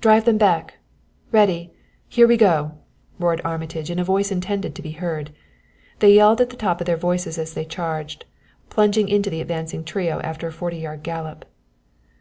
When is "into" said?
9.08-9.28